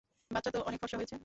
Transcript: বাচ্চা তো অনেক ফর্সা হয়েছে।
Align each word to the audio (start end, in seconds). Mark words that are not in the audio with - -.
বাচ্চা 0.31 0.51
তো 0.51 0.59
অনেক 0.69 0.79
ফর্সা 0.81 0.97
হয়েছে। 0.99 1.15